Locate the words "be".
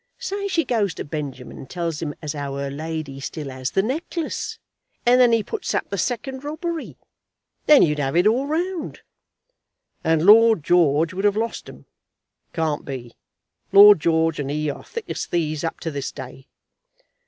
12.83-13.15